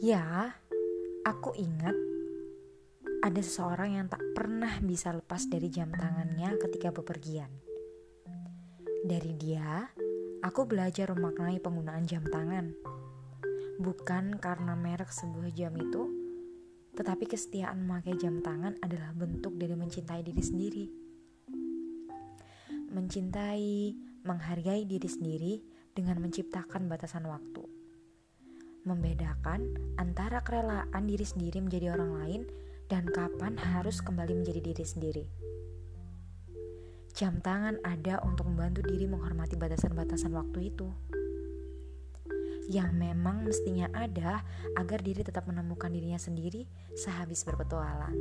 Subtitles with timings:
[0.00, 0.56] Ya,
[1.28, 1.92] aku ingat
[3.20, 7.52] ada seseorang yang tak pernah bisa lepas dari jam tangannya ketika bepergian.
[9.04, 9.92] Dari dia,
[10.40, 12.72] aku belajar memaknai penggunaan jam tangan.
[13.76, 16.08] Bukan karena merek sebuah jam itu,
[16.96, 20.86] tetapi kesetiaan memakai jam tangan adalah bentuk dari mencintai diri sendiri.
[22.88, 23.92] Mencintai,
[24.24, 25.60] menghargai diri sendiri
[25.92, 27.79] dengan menciptakan batasan waktu.
[28.80, 32.42] Membedakan antara kerelaan diri sendiri menjadi orang lain
[32.88, 35.24] dan kapan harus kembali menjadi diri sendiri.
[37.12, 40.88] Jam tangan ada untuk membantu diri menghormati batasan-batasan waktu itu.
[42.72, 44.40] Yang memang mestinya ada
[44.78, 46.64] agar diri tetap menemukan dirinya sendiri
[46.96, 48.14] sehabis berpetualang.